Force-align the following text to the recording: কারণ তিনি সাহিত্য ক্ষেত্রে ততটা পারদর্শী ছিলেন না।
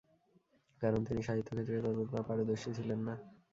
কারণ 0.81 1.01
তিনি 1.07 1.21
সাহিত্য 1.23 1.49
ক্ষেত্রে 1.55 1.77
ততটা 1.85 2.19
পারদর্শী 2.27 2.69
ছিলেন 2.77 2.99
না। 3.07 3.15